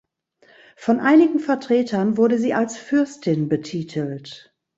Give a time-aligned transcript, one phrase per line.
[0.77, 4.51] Von einigen Vertretern wurde sie als „Fürstin“ betitelt.